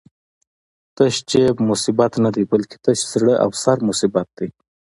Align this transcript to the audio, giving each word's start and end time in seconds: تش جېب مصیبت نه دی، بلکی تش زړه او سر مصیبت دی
تش 0.95 1.15
جېب 1.29 1.55
مصیبت 1.69 2.13
نه 2.23 2.29
دی، 2.35 2.43
بلکی 2.51 2.77
تش 2.83 2.99
زړه 3.11 3.33
او 3.43 3.49
سر 3.63 3.77
مصیبت 3.89 4.27
دی 4.37 4.49